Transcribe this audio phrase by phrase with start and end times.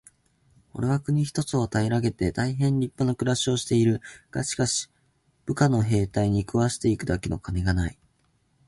[0.73, 4.01] 「おれは国一つを平げて大へん立派な暮しをしている。
[4.31, 4.89] がしかし、
[5.45, 7.99] 部下の兵隊に食わして行くだけの金がない。」